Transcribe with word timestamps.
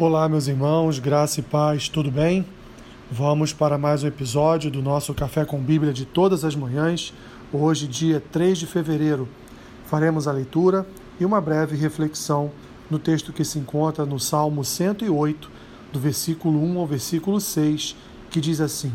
Olá, 0.00 0.28
meus 0.28 0.46
irmãos, 0.46 1.00
graça 1.00 1.40
e 1.40 1.42
paz, 1.42 1.88
tudo 1.88 2.08
bem? 2.08 2.46
Vamos 3.10 3.52
para 3.52 3.76
mais 3.76 4.04
um 4.04 4.06
episódio 4.06 4.70
do 4.70 4.80
nosso 4.80 5.12
Café 5.12 5.44
com 5.44 5.58
Bíblia 5.58 5.92
de 5.92 6.04
todas 6.04 6.44
as 6.44 6.54
manhãs. 6.54 7.12
Hoje, 7.52 7.88
dia 7.88 8.22
3 8.30 8.58
de 8.58 8.66
fevereiro, 8.68 9.28
faremos 9.86 10.28
a 10.28 10.32
leitura 10.32 10.86
e 11.18 11.24
uma 11.24 11.40
breve 11.40 11.74
reflexão 11.76 12.52
no 12.88 12.96
texto 12.96 13.32
que 13.32 13.44
se 13.44 13.58
encontra 13.58 14.06
no 14.06 14.20
Salmo 14.20 14.64
108, 14.64 15.50
do 15.92 15.98
versículo 15.98 16.62
1 16.62 16.78
ao 16.78 16.86
versículo 16.86 17.40
6, 17.40 17.96
que 18.30 18.40
diz 18.40 18.60
assim: 18.60 18.92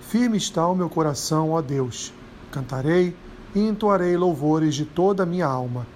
Firme 0.00 0.38
está 0.38 0.66
o 0.66 0.74
meu 0.74 0.88
coração, 0.88 1.50
ó 1.50 1.60
Deus. 1.60 2.10
Cantarei 2.50 3.14
e 3.54 3.60
entoarei 3.60 4.16
louvores 4.16 4.74
de 4.74 4.86
toda 4.86 5.24
a 5.24 5.26
minha 5.26 5.46
alma. 5.46 5.86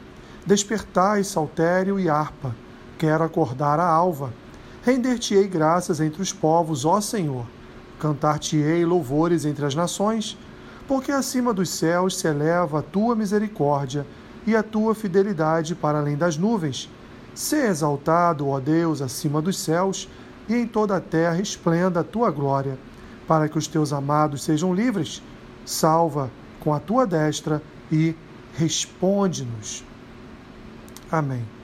Despertai 0.44 1.24
saltério 1.24 1.98
e 1.98 2.10
harpa 2.10 2.54
Quero 3.00 3.24
acordar 3.24 3.80
a 3.80 3.86
alva. 3.86 4.30
Render-te-ei 4.82 5.48
graças 5.48 6.00
entre 6.00 6.20
os 6.20 6.34
povos, 6.34 6.84
ó 6.84 7.00
Senhor. 7.00 7.46
Cantar-te-ei 7.98 8.84
louvores 8.84 9.46
entre 9.46 9.64
as 9.64 9.74
nações, 9.74 10.36
porque 10.86 11.10
acima 11.10 11.54
dos 11.54 11.70
céus 11.70 12.18
se 12.18 12.28
eleva 12.28 12.80
a 12.80 12.82
tua 12.82 13.16
misericórdia 13.16 14.06
e 14.46 14.54
a 14.54 14.62
tua 14.62 14.94
fidelidade 14.94 15.74
para 15.74 15.98
além 15.98 16.14
das 16.14 16.36
nuvens. 16.36 16.90
Sê 17.34 17.68
exaltado, 17.68 18.46
ó 18.48 18.60
Deus, 18.60 19.00
acima 19.00 19.40
dos 19.40 19.58
céus, 19.58 20.06
e 20.46 20.54
em 20.54 20.66
toda 20.66 20.98
a 20.98 21.00
terra 21.00 21.40
esplenda 21.40 22.00
a 22.00 22.04
tua 22.04 22.30
glória, 22.30 22.78
para 23.26 23.48
que 23.48 23.56
os 23.56 23.66
teus 23.66 23.94
amados 23.94 24.42
sejam 24.42 24.74
livres. 24.74 25.22
Salva 25.64 26.30
com 26.60 26.74
a 26.74 26.78
tua 26.78 27.06
destra 27.06 27.62
e 27.90 28.14
responde-nos. 28.58 29.82
Amém. 31.10 31.59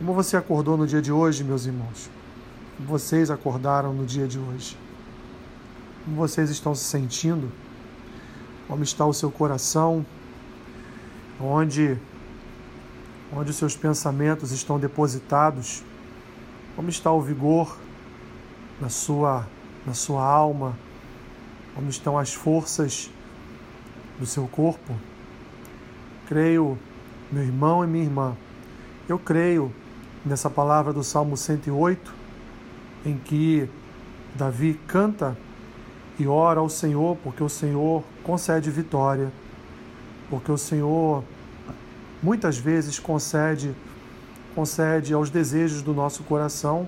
Como 0.00 0.14
você 0.14 0.34
acordou 0.34 0.78
no 0.78 0.86
dia 0.86 1.02
de 1.02 1.12
hoje, 1.12 1.44
meus 1.44 1.66
irmãos? 1.66 2.08
Como 2.74 2.88
vocês 2.88 3.30
acordaram 3.30 3.92
no 3.92 4.06
dia 4.06 4.26
de 4.26 4.38
hoje? 4.38 4.74
Como 6.02 6.16
vocês 6.16 6.48
estão 6.48 6.74
se 6.74 6.84
sentindo? 6.84 7.52
Como 8.66 8.82
está 8.82 9.04
o 9.04 9.12
seu 9.12 9.30
coração? 9.30 10.06
Onde 11.38 11.98
onde 13.30 13.50
os 13.50 13.56
seus 13.56 13.76
pensamentos 13.76 14.52
estão 14.52 14.78
depositados? 14.78 15.84
Como 16.74 16.88
está 16.88 17.12
o 17.12 17.20
vigor 17.20 17.76
na 18.80 18.88
sua 18.88 19.46
na 19.84 19.92
sua 19.92 20.24
alma? 20.24 20.78
Como 21.74 21.90
estão 21.90 22.16
as 22.16 22.32
forças 22.32 23.10
do 24.18 24.24
seu 24.24 24.48
corpo? 24.48 24.96
Creio, 26.26 26.78
meu 27.30 27.42
irmão 27.42 27.84
e 27.84 27.86
minha 27.86 28.04
irmã, 28.04 28.34
eu 29.06 29.18
creio 29.18 29.70
nessa 30.24 30.50
palavra 30.50 30.92
do 30.92 31.02
Salmo 31.02 31.36
108, 31.36 32.12
em 33.04 33.16
que 33.16 33.68
Davi 34.34 34.78
canta 34.86 35.36
e 36.18 36.26
ora 36.26 36.60
ao 36.60 36.68
Senhor, 36.68 37.16
porque 37.22 37.42
o 37.42 37.48
Senhor 37.48 38.04
concede 38.22 38.70
vitória, 38.70 39.32
porque 40.28 40.52
o 40.52 40.58
Senhor 40.58 41.24
muitas 42.22 42.58
vezes 42.58 42.98
concede 42.98 43.74
concede 44.54 45.14
aos 45.14 45.30
desejos 45.30 45.80
do 45.80 45.94
nosso 45.94 46.22
coração, 46.24 46.86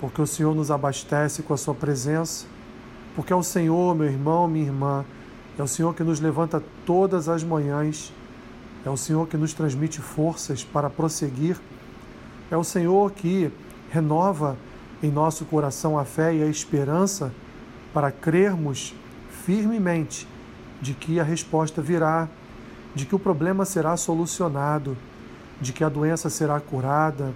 porque 0.00 0.20
o 0.20 0.26
Senhor 0.26 0.54
nos 0.54 0.70
abastece 0.70 1.42
com 1.42 1.52
a 1.52 1.56
sua 1.56 1.74
presença, 1.74 2.46
porque 3.14 3.32
é 3.32 3.36
o 3.36 3.42
Senhor, 3.42 3.94
meu 3.94 4.06
irmão, 4.06 4.48
minha 4.48 4.66
irmã, 4.66 5.04
é 5.58 5.62
o 5.62 5.68
Senhor 5.68 5.94
que 5.94 6.02
nos 6.02 6.20
levanta 6.20 6.62
todas 6.84 7.28
as 7.28 7.44
manhãs, 7.44 8.12
é 8.84 8.90
o 8.90 8.96
Senhor 8.96 9.28
que 9.28 9.36
nos 9.36 9.52
transmite 9.52 10.00
forças 10.00 10.64
para 10.64 10.90
prosseguir 10.90 11.56
é 12.54 12.56
o 12.56 12.64
Senhor 12.64 13.10
que 13.10 13.50
renova 13.90 14.56
em 15.02 15.10
nosso 15.10 15.44
coração 15.44 15.98
a 15.98 16.04
fé 16.04 16.34
e 16.34 16.42
a 16.42 16.46
esperança 16.46 17.32
para 17.92 18.12
crermos 18.12 18.94
firmemente 19.44 20.26
de 20.80 20.94
que 20.94 21.18
a 21.18 21.24
resposta 21.24 21.82
virá, 21.82 22.28
de 22.94 23.06
que 23.06 23.14
o 23.14 23.18
problema 23.18 23.64
será 23.64 23.96
solucionado, 23.96 24.96
de 25.60 25.72
que 25.72 25.82
a 25.82 25.88
doença 25.88 26.30
será 26.30 26.60
curada, 26.60 27.32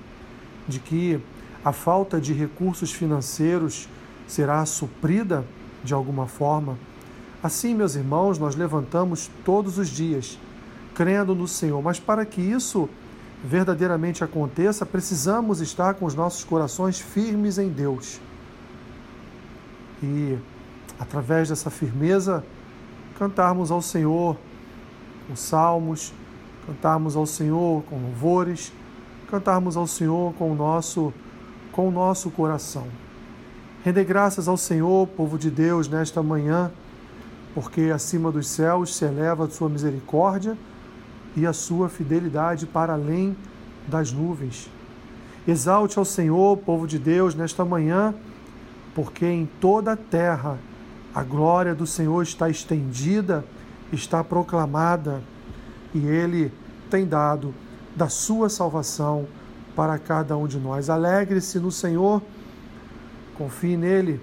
de 0.68 0.78
que 0.78 1.20
a 1.64 1.72
falta 1.72 2.20
de 2.20 2.32
recursos 2.32 2.92
financeiros 2.92 3.88
será 4.26 4.64
suprida 4.64 5.44
de 5.82 5.92
alguma 5.92 6.26
forma. 6.28 6.78
Assim, 7.42 7.74
meus 7.74 7.96
irmãos, 7.96 8.38
nós 8.38 8.54
levantamos 8.54 9.28
todos 9.44 9.78
os 9.78 9.88
dias, 9.88 10.38
crendo 10.94 11.34
no 11.34 11.48
Senhor, 11.48 11.82
mas 11.82 11.98
para 11.98 12.24
que 12.24 12.40
isso 12.40 12.88
verdadeiramente 13.44 14.24
aconteça, 14.24 14.84
precisamos 14.84 15.60
estar 15.60 15.94
com 15.94 16.04
os 16.04 16.14
nossos 16.14 16.44
corações 16.44 17.00
firmes 17.00 17.58
em 17.58 17.68
Deus. 17.68 18.20
E, 20.02 20.36
através 20.98 21.48
dessa 21.48 21.70
firmeza, 21.70 22.44
cantarmos 23.18 23.70
ao 23.70 23.82
Senhor 23.82 24.36
com 25.26 25.36
salmos, 25.36 26.12
cantarmos 26.66 27.16
ao 27.16 27.26
Senhor 27.26 27.82
com 27.84 28.00
louvores, 28.00 28.72
cantarmos 29.30 29.76
ao 29.76 29.86
Senhor 29.86 30.32
com 30.34 30.52
o 30.52 30.54
nosso, 30.54 31.12
com 31.72 31.88
o 31.88 31.90
nosso 31.90 32.30
coração. 32.30 32.86
Render 33.84 34.04
graças 34.04 34.48
ao 34.48 34.56
Senhor, 34.56 35.06
povo 35.06 35.38
de 35.38 35.50
Deus, 35.50 35.88
nesta 35.88 36.22
manhã, 36.22 36.70
porque 37.54 37.90
acima 37.94 38.32
dos 38.32 38.48
céus 38.48 38.96
se 38.96 39.04
eleva 39.04 39.44
a 39.44 39.50
sua 39.50 39.68
misericórdia 39.68 40.56
e 41.36 41.46
a 41.46 41.52
sua 41.52 41.88
fidelidade 41.88 42.66
para 42.66 42.94
além 42.94 43.36
das 43.86 44.12
nuvens. 44.12 44.70
Exalte 45.46 45.98
ao 45.98 46.04
Senhor, 46.04 46.58
povo 46.58 46.86
de 46.86 46.98
Deus, 46.98 47.34
nesta 47.34 47.64
manhã, 47.64 48.14
porque 48.94 49.24
em 49.26 49.48
toda 49.60 49.92
a 49.92 49.96
terra 49.96 50.58
a 51.14 51.22
glória 51.22 51.74
do 51.74 51.86
Senhor 51.86 52.22
está 52.22 52.50
estendida, 52.50 53.44
está 53.92 54.22
proclamada, 54.22 55.22
e 55.94 56.06
Ele 56.06 56.52
tem 56.90 57.06
dado 57.06 57.54
da 57.96 58.08
sua 58.08 58.48
salvação 58.48 59.26
para 59.74 59.98
cada 59.98 60.36
um 60.36 60.46
de 60.46 60.58
nós. 60.58 60.90
Alegre-se 60.90 61.58
no 61.58 61.70
Senhor, 61.70 62.22
confie 63.36 63.76
nele, 63.76 64.20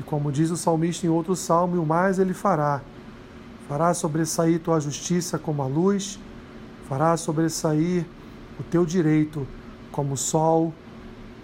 e 0.00 0.02
como 0.02 0.32
diz 0.32 0.50
o 0.50 0.56
salmista 0.56 1.06
em 1.06 1.10
outro 1.10 1.36
salmo, 1.36 1.80
o 1.80 1.86
mais 1.86 2.18
ele 2.18 2.32
fará. 2.32 2.80
Fará 3.70 3.94
sobressair 3.94 4.58
tua 4.58 4.80
justiça 4.80 5.38
como 5.38 5.62
a 5.62 5.66
luz 5.66 6.18
fará 6.88 7.16
sobressair 7.16 8.04
o 8.58 8.64
teu 8.64 8.84
direito 8.84 9.46
como 9.92 10.14
o 10.14 10.16
sol 10.16 10.74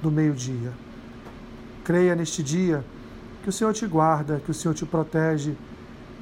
do 0.03 0.10
meio-dia. 0.10 0.72
Creia 1.84 2.16
neste 2.16 2.42
dia 2.42 2.84
que 3.44 3.48
o 3.48 3.53
Senhor 3.53 3.72
te 3.72 3.87
guarda, 3.87 4.42
que 4.44 4.50
o 4.50 4.54
Senhor 4.54 4.75
te 4.75 4.84
protege, 4.84 5.56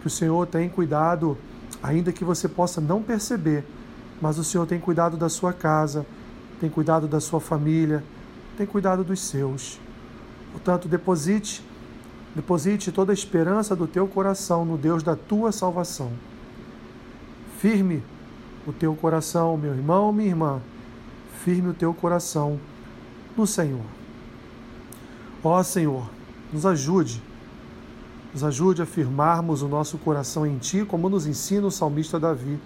que 0.03 0.07
o 0.07 0.11
Senhor 0.11 0.47
tem 0.47 0.69
cuidado, 0.69 1.39
ainda 1.83 2.13
que 2.13 2.23
você 2.23 2.51
possa 2.51 2.83
não 2.83 3.03
perceber, 3.03 3.65
mas 4.21 4.37
o 4.37 4.45
Senhor 4.45 4.67
tem 4.67 4.79
cuidado 4.79 5.17
da 5.17 5.31
sua 5.31 5.55
casa, 5.55 6.05
tem 6.61 6.69
cuidado 6.69 7.09
da 7.09 7.19
sua 7.19 7.41
família, 7.41 8.05
tem 8.59 8.67
cuidado 8.67 9.03
dos 9.03 9.21
seus. 9.21 9.81
Portanto, 10.53 10.87
deposite, 10.87 11.65
deposite 12.35 12.91
toda 12.91 13.13
a 13.13 13.15
esperança 13.15 13.77
do 13.77 13.87
teu 13.87 14.09
coração 14.09 14.65
no 14.65 14.77
Deus 14.77 15.03
da 15.03 15.15
tua 15.15 15.53
salvação. 15.53 16.11
Firme 17.59 18.03
o 18.67 18.73
teu 18.73 18.95
coração, 18.95 19.57
meu 19.57 19.75
irmão, 19.75 20.13
minha 20.13 20.29
irmã, 20.29 20.61
firme 21.45 21.71
o 21.71 21.75
teu 21.75 21.95
coração 21.95 22.59
no 23.37 23.47
Senhor. 23.47 23.85
Ó 25.43 25.63
Senhor, 25.63 26.09
nos 26.53 26.65
ajude, 26.67 27.23
nos 28.33 28.43
ajude 28.43 28.83
a 28.83 28.87
firmarmos 28.87 29.63
o 29.63 29.69
nosso 29.69 29.99
coração 29.99 30.47
em 30.47 30.59
Ti, 30.59 30.85
como 30.85 31.09
nos 31.09 31.27
ensina 31.27 31.67
o 31.67 31.71
salmista 31.71 32.19
Davi. 32.19 32.59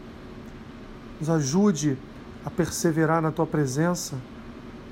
Nos 1.20 1.28
ajude 1.28 1.98
a 2.44 2.50
perseverar 2.50 3.20
na 3.20 3.30
Tua 3.30 3.46
presença. 3.46 4.16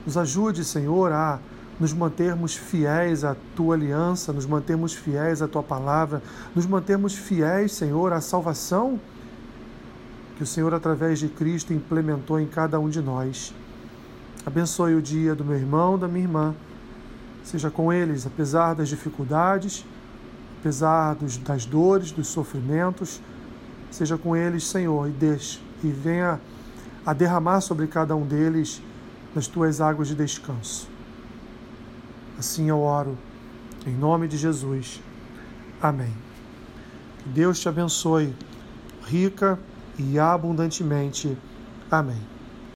Nos 0.04 0.18
ajude, 0.18 0.64
Senhor, 0.64 1.12
a 1.12 1.38
nos 1.78 1.92
mantermos 1.92 2.56
fiéis 2.56 3.24
à 3.24 3.36
Tua 3.54 3.74
aliança, 3.74 4.32
nos 4.32 4.46
mantermos 4.46 4.94
fiéis 4.94 5.42
à 5.42 5.48
Tua 5.48 5.62
palavra, 5.62 6.22
nos 6.54 6.66
mantermos 6.66 7.14
fiéis, 7.14 7.72
Senhor, 7.72 8.12
à 8.12 8.20
salvação 8.20 8.98
que 10.36 10.42
o 10.42 10.46
Senhor, 10.46 10.74
através 10.74 11.18
de 11.18 11.28
Cristo, 11.28 11.72
implementou 11.72 12.38
em 12.38 12.46
cada 12.46 12.78
um 12.78 12.88
de 12.88 13.00
nós. 13.00 13.54
Abençoe 14.44 14.94
o 14.94 15.02
dia 15.02 15.34
do 15.34 15.44
meu 15.44 15.56
irmão, 15.56 15.98
da 15.98 16.06
minha 16.06 16.24
irmã. 16.24 16.54
Seja 17.42 17.70
com 17.70 17.92
eles, 17.92 18.26
apesar 18.26 18.74
das 18.74 18.88
dificuldades, 18.88 19.84
apesar 20.60 21.14
dos, 21.14 21.38
das 21.38 21.64
dores, 21.64 22.12
dos 22.12 22.28
sofrimentos. 22.28 23.20
Seja 23.90 24.18
com 24.18 24.36
eles, 24.36 24.66
Senhor, 24.66 25.08
e 25.08 25.12
deixe 25.12 25.60
e 25.82 25.88
venha 25.88 26.40
a 27.04 27.12
derramar 27.12 27.60
sobre 27.60 27.86
cada 27.86 28.14
um 28.16 28.26
deles 28.26 28.82
nas 29.34 29.46
tuas 29.46 29.80
águas 29.80 30.08
de 30.08 30.14
descanso. 30.14 30.88
Assim 32.38 32.68
eu 32.68 32.80
oro, 32.80 33.16
em 33.86 33.94
nome 33.94 34.28
de 34.28 34.36
Jesus. 34.36 35.00
Amém. 35.80 36.12
Que 37.18 37.28
Deus 37.30 37.60
te 37.60 37.68
abençoe, 37.68 38.34
rica 39.06 39.58
e 39.98 40.18
abundantemente. 40.18 41.36
Amém. 41.90 42.35